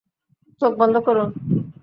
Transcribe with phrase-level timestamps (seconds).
[0.61, 1.29] চোখ বন্ধ করুন।